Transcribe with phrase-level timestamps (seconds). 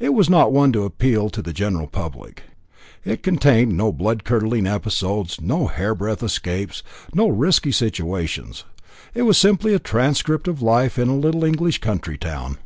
[0.00, 2.42] It was not one to appeal to the general public.
[3.04, 6.82] It contained no blood curdling episodes, no hair breadth escapes,
[7.14, 8.64] no risky situations;
[9.14, 12.58] it was simply a transcript of life in a little English country town.